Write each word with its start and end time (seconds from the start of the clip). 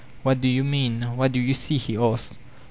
''What 0.25 0.41
do 0.41 0.47
you 0.47 0.63
mean? 0.63 1.15
What 1.15 1.31
do 1.31 1.39
you 1.39 1.53
see?" 1.53 1.77
he 1.77 1.95
adced. 1.95 2.39